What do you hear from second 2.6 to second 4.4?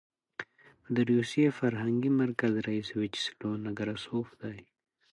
رییس ویچسلو نکراسوف